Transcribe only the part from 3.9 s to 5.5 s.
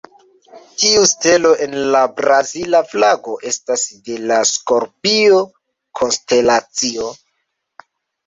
de la Skorpio